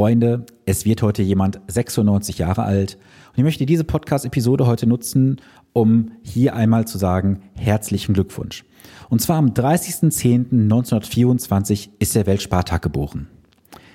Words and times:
Freunde, 0.00 0.46
es 0.64 0.86
wird 0.86 1.02
heute 1.02 1.22
jemand 1.22 1.60
96 1.68 2.38
Jahre 2.38 2.62
alt 2.62 2.96
und 3.32 3.36
ich 3.36 3.44
möchte 3.44 3.66
diese 3.66 3.84
Podcast-Episode 3.84 4.66
heute 4.66 4.86
nutzen, 4.86 5.42
um 5.74 6.12
hier 6.22 6.56
einmal 6.56 6.86
zu 6.86 6.96
sagen, 6.96 7.42
herzlichen 7.54 8.14
Glückwunsch. 8.14 8.64
Und 9.10 9.20
zwar 9.20 9.36
am 9.36 9.50
30.10.1924 9.50 11.90
ist 11.98 12.14
der 12.14 12.24
Weltspartag 12.24 12.80
geboren. 12.80 13.28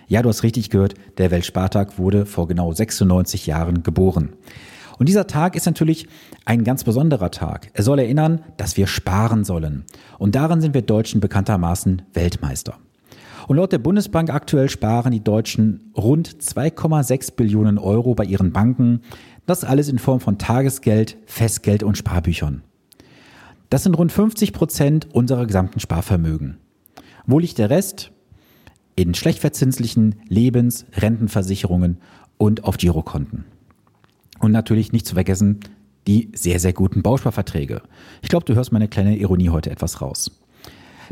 Ja, 0.08 0.22
du 0.22 0.30
hast 0.30 0.44
richtig 0.44 0.70
gehört, 0.70 0.94
der 1.18 1.32
Weltspartag 1.32 1.98
wurde 1.98 2.28
vor 2.28 2.48
genau 2.48 2.72
96 2.72 3.48
Jahren 3.48 3.82
geboren. 3.82 4.34
Und 5.00 5.10
dieser 5.10 5.26
Tag 5.26 5.56
ist 5.56 5.66
natürlich 5.66 6.08
ein 6.46 6.64
ganz 6.64 6.84
besonderer 6.84 7.32
Tag. 7.32 7.72
Er 7.74 7.82
soll 7.82 7.98
erinnern, 7.98 8.44
dass 8.58 8.78
wir 8.78 8.86
sparen 8.86 9.44
sollen. 9.44 9.86
Und 10.20 10.36
darin 10.36 10.62
sind 10.62 10.76
wir 10.76 10.84
Deutschen 10.84 11.20
bekanntermaßen 11.20 12.04
Weltmeister. 12.14 12.78
Und 13.48 13.58
laut 13.58 13.72
der 13.72 13.78
Bundesbank 13.78 14.32
aktuell 14.32 14.70
sparen 14.70 15.12
die 15.12 15.24
Deutschen 15.24 15.92
rund 15.96 16.30
2,6 16.30 17.36
Billionen 17.36 17.78
Euro 17.78 18.16
bei 18.16 18.26
ihren 18.26 18.52
Banken. 18.52 19.02
Das 19.46 19.64
alles 19.64 19.88
in 19.88 20.00
Form 20.00 20.20
von 20.20 20.38
Tagesgeld, 20.38 21.18
Festgeld 21.26 21.84
und 21.84 21.98
Sparbüchern. 21.98 22.64
Das 23.70 23.84
sind 23.84 23.96
rund 23.96 24.12
50 24.12 24.54
Prozent 24.54 25.08
unserer 25.14 25.46
gesamten 25.46 25.80
Sparvermögen. 25.80 26.58
Wo 27.28 27.40
liegt 27.40 27.58
der 27.58 27.70
Rest? 27.70 28.12
In 28.96 29.14
schlecht 29.14 29.40
verzinslichen 29.40 30.16
Lebens-, 30.28 30.86
Rentenversicherungen 30.94 31.98
und 32.38 32.64
auf 32.64 32.78
Girokonten. 32.78 33.46
Und 34.40 34.52
natürlich 34.52 34.92
nicht 34.92 35.06
zu 35.06 35.16
vergessen, 35.16 35.60
die 36.08 36.32
sehr, 36.34 36.60
sehr 36.60 36.74
guten 36.74 37.02
Bausparverträge. 37.02 37.82
Ich 38.22 38.30
glaube, 38.30 38.46
du 38.46 38.56
hörst 38.56 38.72
meine 38.72 38.88
kleine 38.88 39.18
Ironie 39.18 39.50
heute 39.50 39.72
etwas 39.72 40.02
raus. 40.02 40.32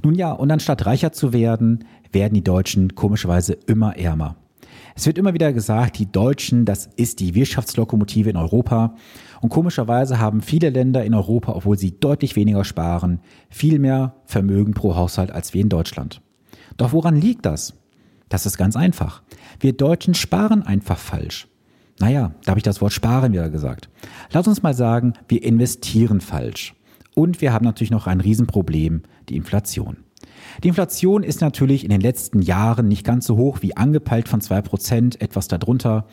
Nun 0.01 0.15
ja, 0.15 0.31
und 0.31 0.51
anstatt 0.51 0.85
reicher 0.85 1.11
zu 1.11 1.33
werden, 1.33 1.85
werden 2.11 2.33
die 2.33 2.43
Deutschen 2.43 2.95
komischerweise 2.95 3.53
immer 3.53 3.97
ärmer. 3.97 4.35
Es 4.95 5.07
wird 5.07 5.17
immer 5.17 5.33
wieder 5.33 5.53
gesagt, 5.53 5.97
die 5.97 6.11
Deutschen, 6.11 6.65
das 6.65 6.87
ist 6.95 7.19
die 7.19 7.33
Wirtschaftslokomotive 7.33 8.29
in 8.29 8.37
Europa. 8.37 8.95
Und 9.41 9.49
komischerweise 9.49 10.19
haben 10.19 10.41
viele 10.41 10.69
Länder 10.69 11.03
in 11.03 11.13
Europa, 11.13 11.53
obwohl 11.53 11.77
sie 11.77 11.99
deutlich 11.99 12.35
weniger 12.35 12.63
sparen, 12.63 13.19
viel 13.49 13.79
mehr 13.79 14.15
Vermögen 14.25 14.73
pro 14.73 14.95
Haushalt 14.95 15.31
als 15.31 15.53
wir 15.53 15.61
in 15.61 15.69
Deutschland. 15.69 16.21
Doch 16.77 16.93
woran 16.93 17.19
liegt 17.19 17.45
das? 17.45 17.73
Das 18.29 18.45
ist 18.45 18.57
ganz 18.57 18.75
einfach. 18.75 19.21
Wir 19.59 19.73
Deutschen 19.73 20.13
sparen 20.13 20.63
einfach 20.63 20.97
falsch. 20.97 21.47
Naja, 21.99 22.33
da 22.43 22.51
habe 22.51 22.59
ich 22.59 22.63
das 22.63 22.81
Wort 22.81 22.93
sparen 22.93 23.33
wieder 23.33 23.49
gesagt. 23.49 23.89
Lass 24.31 24.47
uns 24.47 24.63
mal 24.63 24.73
sagen, 24.73 25.13
wir 25.27 25.43
investieren 25.43 26.21
falsch. 26.21 26.73
Und 27.15 27.41
wir 27.41 27.53
haben 27.53 27.65
natürlich 27.65 27.91
noch 27.91 28.07
ein 28.07 28.21
Riesenproblem, 28.21 29.03
die 29.29 29.35
Inflation. 29.35 29.97
Die 30.63 30.67
Inflation 30.67 31.23
ist 31.23 31.41
natürlich 31.41 31.83
in 31.83 31.89
den 31.89 32.01
letzten 32.01 32.41
Jahren 32.41 32.87
nicht 32.87 33.05
ganz 33.05 33.25
so 33.25 33.37
hoch 33.37 33.59
wie 33.61 33.75
angepeilt 33.75 34.27
von 34.27 34.41
zwei 34.41 34.61
Prozent, 34.61 35.21
etwas 35.21 35.47
darunter. 35.47 36.07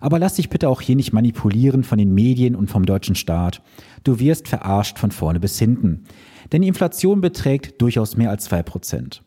Aber 0.00 0.18
lass 0.18 0.34
dich 0.34 0.48
bitte 0.48 0.68
auch 0.68 0.80
hier 0.80 0.96
nicht 0.96 1.12
manipulieren 1.12 1.82
von 1.82 1.98
den 1.98 2.14
Medien 2.14 2.54
und 2.54 2.70
vom 2.70 2.86
deutschen 2.86 3.14
Staat. 3.14 3.62
Du 4.04 4.20
wirst 4.20 4.48
verarscht 4.48 4.98
von 4.98 5.10
vorne 5.10 5.40
bis 5.40 5.58
hinten. 5.58 6.04
Denn 6.52 6.62
die 6.62 6.68
Inflation 6.68 7.20
beträgt 7.20 7.82
durchaus 7.82 8.16
mehr 8.16 8.30
als 8.30 8.44
zwei 8.44 8.62
Prozent. 8.62 9.22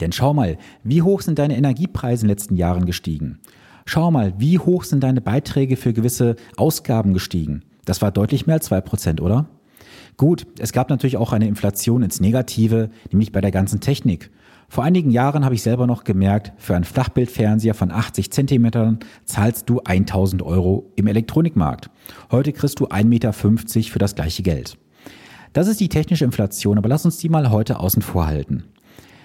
Denn 0.00 0.12
schau 0.12 0.34
mal, 0.34 0.58
wie 0.84 1.02
hoch 1.02 1.22
sind 1.22 1.38
deine 1.38 1.56
Energiepreise 1.56 2.22
in 2.22 2.28
den 2.28 2.32
letzten 2.32 2.56
Jahren 2.56 2.84
gestiegen? 2.84 3.38
Schau 3.86 4.10
mal, 4.10 4.34
wie 4.38 4.58
hoch 4.58 4.84
sind 4.84 5.02
deine 5.02 5.20
Beiträge 5.20 5.76
für 5.76 5.92
gewisse 5.92 6.36
Ausgaben 6.56 7.14
gestiegen? 7.14 7.62
Das 7.84 8.02
war 8.02 8.10
deutlich 8.10 8.46
mehr 8.46 8.56
als 8.56 8.66
zwei 8.66 8.80
Prozent, 8.80 9.20
oder? 9.20 9.48
Gut, 10.16 10.46
es 10.58 10.72
gab 10.72 10.88
natürlich 10.88 11.18
auch 11.18 11.32
eine 11.32 11.46
Inflation 11.46 12.02
ins 12.02 12.20
Negative, 12.20 12.88
nämlich 13.12 13.32
bei 13.32 13.42
der 13.42 13.50
ganzen 13.50 13.80
Technik. 13.80 14.30
Vor 14.68 14.82
einigen 14.82 15.10
Jahren 15.10 15.44
habe 15.44 15.54
ich 15.54 15.62
selber 15.62 15.86
noch 15.86 16.04
gemerkt, 16.04 16.52
für 16.56 16.74
einen 16.74 16.84
Flachbildfernseher 16.84 17.74
von 17.74 17.90
80 17.90 18.32
Zentimetern 18.32 18.98
zahlst 19.26 19.68
du 19.68 19.80
1000 19.80 20.42
Euro 20.42 20.90
im 20.96 21.06
Elektronikmarkt. 21.06 21.90
Heute 22.30 22.52
kriegst 22.52 22.80
du 22.80 22.86
1,50 22.86 23.04
Meter 23.04 23.32
für 23.34 23.98
das 23.98 24.14
gleiche 24.14 24.42
Geld. 24.42 24.78
Das 25.52 25.68
ist 25.68 25.80
die 25.80 25.90
technische 25.90 26.24
Inflation, 26.24 26.78
aber 26.78 26.88
lass 26.88 27.04
uns 27.04 27.18
die 27.18 27.28
mal 27.28 27.50
heute 27.50 27.78
außen 27.78 28.02
vor 28.02 28.26
halten. 28.26 28.64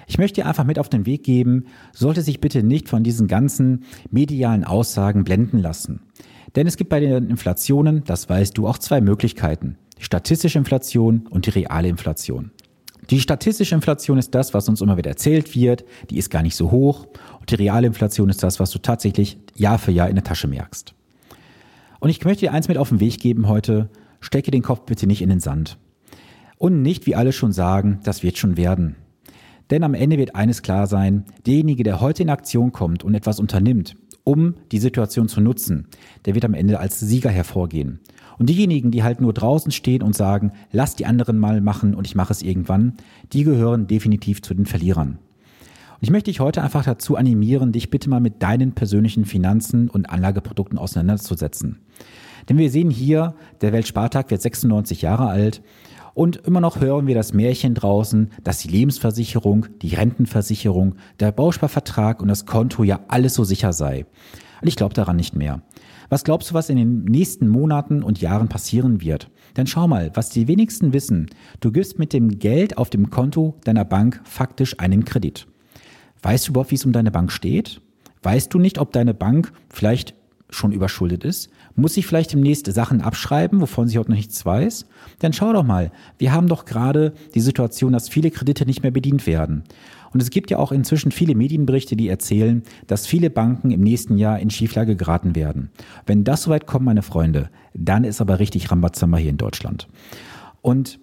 Ich 0.08 0.18
möchte 0.18 0.42
dir 0.42 0.48
einfach 0.48 0.66
mit 0.66 0.78
auf 0.78 0.90
den 0.90 1.06
Weg 1.06 1.24
geben, 1.24 1.66
sollte 1.94 2.22
sich 2.22 2.42
bitte 2.42 2.64
nicht 2.64 2.90
von 2.90 3.04
diesen 3.04 3.28
ganzen 3.28 3.86
medialen 4.10 4.66
Aussagen 4.66 5.24
blenden 5.24 5.58
lassen. 5.58 6.02
Denn 6.58 6.68
es 6.68 6.76
gibt 6.76 6.90
bei 6.90 7.00
den 7.00 7.30
Inflationen, 7.30 8.04
das 8.04 8.30
weißt 8.30 8.58
du, 8.58 8.68
auch 8.68 8.78
zwei 8.78 9.00
Möglichkeiten 9.00 9.78
statistische 10.02 10.58
Inflation 10.58 11.28
und 11.30 11.46
die 11.46 11.52
reale 11.52 11.88
Inflation. 11.88 12.52
Die 13.10 13.20
statistische 13.20 13.76
Inflation 13.76 14.18
ist 14.18 14.34
das, 14.36 14.54
was 14.54 14.68
uns 14.68 14.82
immer 14.82 14.98
wieder 14.98 15.12
erzählt 15.12 15.56
wird, 15.56 15.86
die 16.10 16.18
ist 16.18 16.30
gar 16.30 16.44
nicht 16.44 16.56
so 16.56 16.72
hoch. 16.72 17.08
Und 17.40 17.50
die 17.52 17.56
reale 17.56 17.88
Inflation 17.88 18.30
ist 18.30 18.44
das, 18.44 18.60
was 18.60 18.72
du 18.72 18.80
tatsächlich 18.80 19.38
Jahr 19.56 19.80
für 19.80 19.92
Jahr 19.92 20.10
in 20.10 20.16
der 20.16 20.24
Tasche 20.24 20.48
merkst. 20.48 20.94
Und 22.00 22.10
ich 22.10 22.24
möchte 22.26 22.42
dir 22.42 22.54
eins 22.54 22.68
mit 22.68 22.78
auf 22.78 22.90
den 22.90 23.00
Weg 23.00 23.20
geben 23.20 23.48
heute, 23.48 23.90
stecke 24.20 24.50
den 24.52 24.64
Kopf 24.64 24.82
bitte 24.86 25.08
nicht 25.08 25.22
in 25.22 25.30
den 25.30 25.40
Sand. 25.40 25.78
Und 26.58 26.82
nicht, 26.82 27.06
wie 27.06 27.16
alle 27.16 27.32
schon 27.32 27.52
sagen, 27.52 28.00
das 28.04 28.24
wird 28.24 28.38
schon 28.38 28.58
werden. 28.58 28.96
Denn 29.70 29.84
am 29.84 29.94
Ende 29.94 30.18
wird 30.18 30.36
eines 30.36 30.62
klar 30.62 30.88
sein, 30.88 31.26
derjenige, 31.46 31.84
der 31.84 32.02
heute 32.02 32.24
in 32.24 32.30
Aktion 32.30 32.72
kommt 32.72 33.04
und 33.04 33.14
etwas 33.14 33.40
unternimmt, 33.40 33.96
um 34.24 34.56
die 34.72 34.80
Situation 34.80 35.28
zu 35.28 35.42
nutzen, 35.42 35.88
der 36.26 36.34
wird 36.36 36.46
am 36.46 36.54
Ende 36.54 36.80
als 36.80 37.00
Sieger 37.00 37.30
hervorgehen. 37.30 38.00
Und 38.42 38.48
diejenigen, 38.48 38.90
die 38.90 39.04
halt 39.04 39.22
nur 39.22 39.34
draußen 39.34 39.72
stehen 39.72 40.02
und 40.02 40.16
sagen, 40.16 40.52
lass 40.72 40.96
die 40.96 41.06
anderen 41.06 41.38
mal 41.38 41.62
machen 41.62 41.94
und 41.94 42.08
ich 42.08 42.16
mache 42.16 42.34
es 42.34 42.42
irgendwann, 42.42 42.94
die 43.34 43.44
gehören 43.44 43.86
definitiv 43.86 44.42
zu 44.42 44.56
den 44.56 44.66
Verlierern. 44.66 45.20
Und 45.60 46.00
ich 46.02 46.10
möchte 46.10 46.32
dich 46.32 46.40
heute 46.40 46.64
einfach 46.64 46.84
dazu 46.84 47.18
animieren, 47.18 47.72
dich 47.72 47.92
bitte 47.92 48.10
mal 48.10 48.20
mit 48.20 48.42
deinen 48.42 48.72
persönlichen 48.72 49.26
Finanzen 49.26 49.90
und 49.90 50.10
Anlageprodukten 50.10 50.80
auseinanderzusetzen. 50.80 51.82
Denn 52.50 52.58
wir 52.58 52.72
sehen 52.72 52.90
hier, 52.90 53.36
der 53.62 53.74
Weltspartag 53.74 54.32
wird 54.32 54.42
96 54.42 55.04
Jahre 55.04 55.28
alt 55.28 55.62
und 56.16 56.38
immer 56.38 56.62
noch 56.62 56.82
hören 56.82 57.06
wir 57.06 57.14
das 57.14 57.34
Märchen 57.34 57.76
draußen, 57.76 58.32
dass 58.44 58.58
die 58.58 58.70
Lebensversicherung, 58.70 59.68
die 59.84 59.94
Rentenversicherung, 59.94 60.96
der 61.20 61.32
Bausparvertrag 61.32 62.24
und 62.24 62.28
das 62.28 62.48
Konto 62.48 62.84
ja 62.84 63.02
alles 63.08 63.36
so 63.36 63.44
sicher 63.44 63.72
sei. 63.72 64.08
Und 64.62 64.68
ich 64.68 64.76
glaube 64.76 64.94
daran 64.94 65.16
nicht 65.16 65.36
mehr. 65.36 65.62
Was 66.10 66.24
glaubst 66.24 66.52
du, 66.52 66.54
was 66.54 66.70
in 66.70 66.78
den 66.78 67.06
nächsten 67.06 67.48
Monaten 67.48 68.04
und 68.04 68.22
Jahren 68.22 68.50
passieren 68.50 69.02
wird? 69.02 69.30
Denn 69.58 69.68
schau 69.68 69.88
mal, 69.88 70.12
was 70.14 70.30
die 70.30 70.48
wenigsten 70.48 70.94
wissen, 70.94 71.30
du 71.60 71.72
gibst 71.72 72.00
mit 72.00 72.14
dem 72.14 72.40
Geld 72.40 72.78
auf 72.78 72.90
dem 72.90 73.10
Konto 73.10 73.56
deiner 73.64 73.86
Bank 73.86 74.22
faktisch 74.24 74.80
einen 74.80 75.06
Kredit. 75.06 75.48
Weißt 76.22 76.48
du 76.48 76.52
überhaupt, 76.52 76.72
wie 76.72 76.76
es 76.76 76.86
um 76.86 76.92
deine 76.92 77.12
Bank 77.12 77.32
steht? 77.32 77.82
Weißt 78.24 78.54
du 78.54 78.60
nicht, 78.60 78.78
ob 78.78 78.92
deine 78.92 79.14
Bank 79.14 79.52
vielleicht 79.70 80.14
schon 80.50 80.72
überschuldet 80.72 81.24
ist? 81.24 81.50
Muss 81.76 81.94
sich 81.94 82.06
vielleicht 82.06 82.34
demnächst 82.34 82.72
Sachen 82.72 83.02
abschreiben, 83.02 83.62
wovon 83.62 83.88
sie 83.88 83.98
heute 83.98 84.12
noch 84.12 84.18
nichts 84.18 84.46
weiß? 84.46 84.86
Dann 85.20 85.34
schau 85.34 85.54
doch 85.54 85.64
mal, 85.64 85.92
wir 86.18 86.34
haben 86.34 86.48
doch 86.48 86.66
gerade 86.66 87.14
die 87.34 87.40
Situation, 87.40 87.94
dass 87.94 88.10
viele 88.10 88.32
Kredite 88.32 88.66
nicht 88.66 88.84
mehr 88.84 88.92
bedient 88.92 89.26
werden. 89.26 89.64
Und 90.14 90.22
es 90.22 90.30
gibt 90.30 90.52
ja 90.52 90.58
auch 90.58 90.72
inzwischen 90.72 91.12
viele 91.12 91.36
Medienberichte, 91.36 91.96
die 91.96 92.10
erzählen, 92.10 92.64
dass 92.88 93.08
viele 93.08 93.30
Banken 93.30 93.72
im 93.72 93.82
nächsten 93.82 94.18
Jahr 94.18 94.40
in 94.40 94.50
Schieflage 94.50 94.96
geraten 94.96 95.36
werden. 95.36 95.72
Wenn 96.06 96.24
das 96.24 96.44
soweit 96.44 96.68
kommt, 96.68 96.86
meine 96.86 97.02
Freunde, 97.02 97.50
dann 97.74 98.04
ist 98.04 98.22
aber 98.22 98.40
richtig 98.40 98.72
Rambazamba 98.72 99.18
hier 99.18 99.30
in 99.30 99.38
Deutschland. 99.38 99.88
Und 100.62 101.00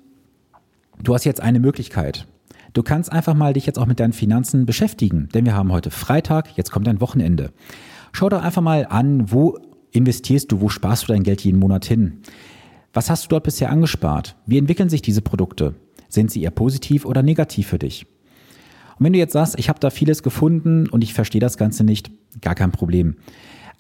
du 1.03 1.15
hast 1.15 1.25
jetzt 1.25 1.41
eine 1.41 1.61
Möglichkeit. 1.61 2.27
Du 2.75 2.83
kannst 2.83 3.11
einfach 3.11 3.35
mal 3.35 3.55
dich 3.55 3.67
jetzt 3.67 3.79
auch 3.79 3.87
mit 3.87 3.99
deinen 3.99 4.13
Finanzen 4.13 4.67
beschäftigen, 4.67 5.29
denn 5.33 5.47
wir 5.47 5.55
haben 5.55 5.73
heute 5.73 5.91
Freitag, 5.91 6.57
jetzt 6.57 6.71
kommt 6.71 6.87
ein 6.87 7.01
Wochenende. 7.01 7.53
Schau 8.13 8.29
doch 8.29 8.43
einfach 8.43 8.63
mal 8.63 8.87
an, 8.89 9.33
wo 9.33 9.59
investierst 9.91 10.53
du, 10.53 10.61
wo 10.61 10.69
sparst 10.69 11.05
du 11.05 11.13
dein 11.13 11.23
Geld 11.23 11.43
jeden 11.43 11.59
Monat 11.59 11.87
hin? 11.87 12.21
Was 12.93 13.11
hast 13.11 13.25
du 13.25 13.29
dort 13.29 13.45
bisher 13.45 13.71
angespart? 13.71 14.37
Wie 14.47 14.59
entwickeln 14.59 14.89
sich 14.91 15.03
diese 15.03 15.23
Produkte? 15.23 15.75
Sind 16.09 16.31
sie 16.31 16.43
eher 16.43 16.51
positiv 16.51 17.05
oder 17.05 17.23
negativ 17.23 17.69
für 17.69 17.79
dich? 17.79 18.07
Und 18.99 19.05
wenn 19.05 19.13
du 19.13 19.19
jetzt 19.19 19.33
sagst, 19.33 19.59
ich 19.59 19.69
habe 19.69 19.81
da 19.81 19.91
vieles 19.91 20.23
gefunden 20.23 20.89
und 20.89 21.05
ich 21.05 21.15
verstehe 21.15 21.41
das 21.41 21.57
Ganze 21.57 21.85
nicht, 21.85 22.11
gar 22.41 22.55
kein 22.55 22.73
Problem. 22.73 23.17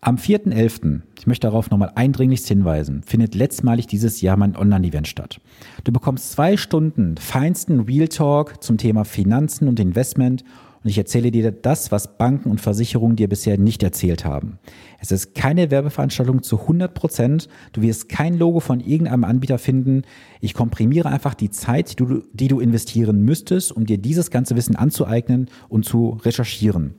Am 0.00 0.14
4.11., 0.14 1.00
ich 1.18 1.26
möchte 1.26 1.48
darauf 1.48 1.70
nochmal 1.70 1.90
eindringlichst 1.96 2.46
hinweisen, 2.46 3.02
findet 3.04 3.34
letztmalig 3.34 3.88
dieses 3.88 4.20
Jahr 4.20 4.36
mein 4.36 4.56
Online-Event 4.56 5.08
statt. 5.08 5.40
Du 5.82 5.90
bekommst 5.90 6.30
zwei 6.30 6.56
Stunden 6.56 7.16
feinsten 7.16 7.80
Real 7.80 8.06
Talk 8.06 8.62
zum 8.62 8.78
Thema 8.78 9.04
Finanzen 9.04 9.66
und 9.66 9.80
Investment 9.80 10.44
und 10.88 10.92
ich 10.92 10.96
erzähle 10.96 11.30
dir 11.30 11.52
das, 11.52 11.92
was 11.92 12.16
Banken 12.16 12.50
und 12.50 12.62
Versicherungen 12.62 13.14
dir 13.14 13.28
bisher 13.28 13.58
nicht 13.58 13.82
erzählt 13.82 14.24
haben. 14.24 14.58
Es 14.98 15.12
ist 15.12 15.34
keine 15.34 15.70
Werbeveranstaltung 15.70 16.42
zu 16.42 16.62
100 16.62 16.94
Prozent. 16.94 17.50
Du 17.74 17.82
wirst 17.82 18.08
kein 18.08 18.38
Logo 18.38 18.60
von 18.60 18.80
irgendeinem 18.80 19.24
Anbieter 19.24 19.58
finden. 19.58 20.04
Ich 20.40 20.54
komprimiere 20.54 21.10
einfach 21.10 21.34
die 21.34 21.50
Zeit, 21.50 21.90
die 21.90 21.96
du, 21.96 22.22
die 22.32 22.48
du 22.48 22.58
investieren 22.58 23.20
müsstest, 23.20 23.70
um 23.70 23.84
dir 23.84 23.98
dieses 23.98 24.30
ganze 24.30 24.56
Wissen 24.56 24.76
anzueignen 24.76 25.50
und 25.68 25.84
zu 25.84 26.18
recherchieren. 26.24 26.94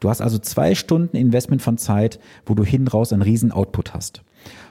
Du 0.00 0.08
hast 0.08 0.22
also 0.22 0.38
zwei 0.38 0.74
Stunden 0.74 1.14
Investment 1.14 1.60
von 1.60 1.76
Zeit, 1.76 2.18
wo 2.46 2.54
du 2.54 2.64
hinten 2.64 2.88
raus 2.88 3.12
einen 3.12 3.20
riesen 3.20 3.52
Output 3.52 3.92
hast. 3.92 4.22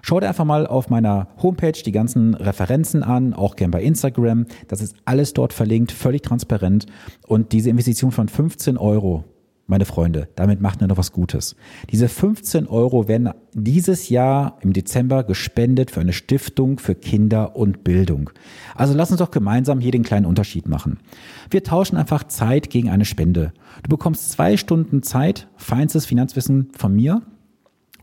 Schau 0.01 0.19
dir 0.19 0.27
einfach 0.27 0.45
mal 0.45 0.67
auf 0.67 0.89
meiner 0.89 1.27
Homepage 1.41 1.71
die 1.71 1.91
ganzen 1.91 2.35
Referenzen 2.35 3.03
an, 3.03 3.33
auch 3.33 3.55
gern 3.55 3.71
bei 3.71 3.81
Instagram. 3.81 4.45
Das 4.67 4.81
ist 4.81 4.95
alles 5.05 5.33
dort 5.33 5.53
verlinkt, 5.53 5.91
völlig 5.91 6.21
transparent. 6.23 6.85
Und 7.27 7.51
diese 7.51 7.69
Investition 7.69 8.11
von 8.11 8.27
15 8.27 8.77
Euro, 8.77 9.23
meine 9.67 9.85
Freunde, 9.85 10.27
damit 10.35 10.61
macht 10.61 10.81
ihr 10.81 10.87
noch 10.87 10.97
was 10.97 11.11
Gutes. 11.11 11.55
Diese 11.89 12.07
15 12.07 12.67
Euro 12.67 13.07
werden 13.07 13.31
dieses 13.53 14.09
Jahr 14.09 14.59
im 14.61 14.73
Dezember 14.73 15.23
gespendet 15.23 15.89
für 15.89 16.01
eine 16.01 16.13
Stiftung 16.13 16.77
für 16.77 16.93
Kinder 16.93 17.55
und 17.55 17.83
Bildung. 17.83 18.29
Also 18.75 18.93
lass 18.93 19.09
uns 19.09 19.19
doch 19.19 19.31
gemeinsam 19.31 19.79
hier 19.79 19.91
den 19.91 20.03
kleinen 20.03 20.27
Unterschied 20.27 20.67
machen. 20.67 20.99
Wir 21.49 21.63
tauschen 21.63 21.97
einfach 21.97 22.25
Zeit 22.25 22.69
gegen 22.69 22.89
eine 22.89 23.05
Spende. 23.05 23.53
Du 23.81 23.89
bekommst 23.89 24.31
zwei 24.31 24.55
Stunden 24.55 25.01
Zeit, 25.01 25.47
feinstes 25.55 26.05
Finanzwissen 26.05 26.69
von 26.77 26.95
mir, 26.95 27.23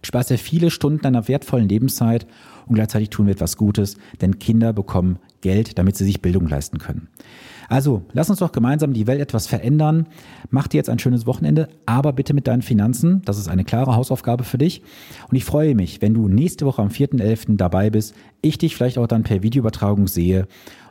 sparst 0.02 0.30
dir 0.30 0.38
viele 0.38 0.70
Stunden 0.70 1.00
deiner 1.02 1.28
wertvollen 1.28 1.68
Lebenszeit 1.68 2.26
und 2.66 2.74
gleichzeitig 2.74 3.10
tun 3.10 3.26
wir 3.26 3.32
etwas 3.32 3.56
Gutes, 3.56 3.96
denn 4.20 4.38
Kinder 4.38 4.72
bekommen 4.72 5.18
Geld, 5.40 5.78
damit 5.78 5.96
sie 5.96 6.04
sich 6.04 6.22
Bildung 6.22 6.48
leisten 6.48 6.78
können. 6.78 7.08
Also, 7.68 8.02
lass 8.12 8.28
uns 8.28 8.40
doch 8.40 8.52
gemeinsam 8.52 8.92
die 8.92 9.06
Welt 9.06 9.20
etwas 9.20 9.46
verändern. 9.46 10.06
Mach 10.50 10.68
dir 10.68 10.76
jetzt 10.76 10.90
ein 10.90 10.98
schönes 10.98 11.26
Wochenende, 11.26 11.68
aber 11.86 12.12
bitte 12.12 12.34
mit 12.34 12.46
deinen 12.46 12.62
Finanzen. 12.62 13.22
Das 13.24 13.38
ist 13.38 13.48
eine 13.48 13.64
klare 13.64 13.96
Hausaufgabe 13.96 14.44
für 14.44 14.58
dich. 14.58 14.82
Und 15.30 15.36
ich 15.36 15.44
freue 15.44 15.74
mich, 15.74 16.02
wenn 16.02 16.12
du 16.12 16.28
nächste 16.28 16.66
Woche 16.66 16.82
am 16.82 16.88
4.11. 16.88 17.56
dabei 17.56 17.88
bist, 17.88 18.14
ich 18.42 18.58
dich 18.58 18.76
vielleicht 18.76 18.98
auch 18.98 19.06
dann 19.06 19.22
per 19.22 19.42
Videoübertragung 19.42 20.06
sehe. 20.06 20.46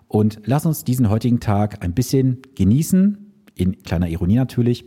Und 0.08 0.40
lass 0.46 0.66
uns 0.66 0.84
diesen 0.84 1.10
heutigen 1.10 1.40
Tag 1.40 1.84
ein 1.84 1.94
bisschen 1.94 2.40
genießen, 2.56 3.32
in 3.56 3.84
kleiner 3.84 4.10
Ironie 4.10 4.36
natürlich 4.36 4.86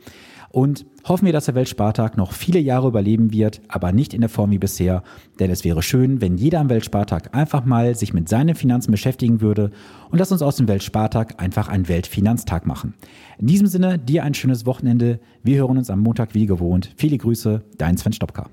und 0.54 0.86
hoffen 1.04 1.26
wir, 1.26 1.32
dass 1.32 1.46
der 1.46 1.56
Weltspartag 1.56 2.16
noch 2.16 2.30
viele 2.30 2.60
Jahre 2.60 2.86
überleben 2.86 3.32
wird, 3.32 3.60
aber 3.66 3.90
nicht 3.90 4.14
in 4.14 4.20
der 4.20 4.30
Form 4.30 4.52
wie 4.52 4.58
bisher, 4.58 5.02
denn 5.40 5.50
es 5.50 5.64
wäre 5.64 5.82
schön, 5.82 6.20
wenn 6.20 6.36
jeder 6.36 6.60
am 6.60 6.70
Weltspartag 6.70 7.34
einfach 7.34 7.64
mal 7.64 7.96
sich 7.96 8.14
mit 8.14 8.28
seinen 8.28 8.54
Finanzen 8.54 8.92
beschäftigen 8.92 9.40
würde 9.40 9.72
und 10.12 10.20
lass 10.20 10.30
uns 10.30 10.42
aus 10.42 10.54
dem 10.54 10.68
Weltspartag 10.68 11.42
einfach 11.42 11.66
einen 11.66 11.88
Weltfinanztag 11.88 12.66
machen. 12.66 12.94
In 13.36 13.48
diesem 13.48 13.66
Sinne, 13.66 13.98
dir 13.98 14.22
ein 14.22 14.34
schönes 14.34 14.64
Wochenende. 14.64 15.18
Wir 15.42 15.58
hören 15.58 15.76
uns 15.76 15.90
am 15.90 15.98
Montag 15.98 16.34
wie 16.34 16.46
gewohnt. 16.46 16.92
Viele 16.96 17.18
Grüße, 17.18 17.64
dein 17.76 17.96
Sven 17.96 18.12
Stopka. 18.12 18.48